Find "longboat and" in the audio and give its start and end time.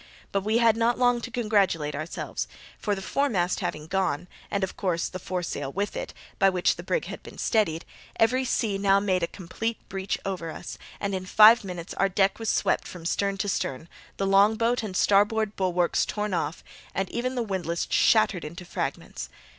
14.25-14.97